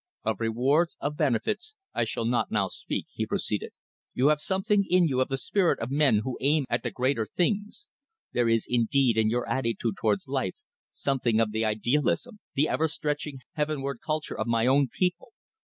[0.23, 3.71] "Of rewards, of benefits, I shall not now speak," he proceeded.
[4.15, 7.27] "You have something in you of the spirit of men who aim at the greater
[7.27, 7.85] things.
[8.33, 10.55] There is, indeed, in your attitude towards life
[10.91, 15.33] something of the idealism, the ever stretching heavenward culture of my own people.